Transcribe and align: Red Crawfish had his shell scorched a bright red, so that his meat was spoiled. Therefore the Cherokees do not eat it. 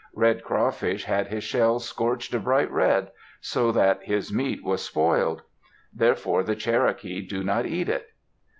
Red 0.15 0.43
Crawfish 0.43 1.03
had 1.03 1.27
his 1.27 1.43
shell 1.43 1.77
scorched 1.77 2.33
a 2.33 2.39
bright 2.39 2.71
red, 2.71 3.11
so 3.39 3.71
that 3.71 3.99
his 4.01 4.33
meat 4.33 4.63
was 4.63 4.83
spoiled. 4.83 5.43
Therefore 5.93 6.41
the 6.41 6.55
Cherokees 6.55 7.29
do 7.29 7.43
not 7.43 7.67
eat 7.67 7.87
it. 7.87 8.07